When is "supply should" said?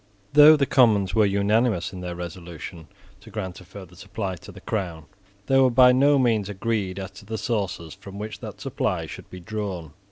8.59-9.29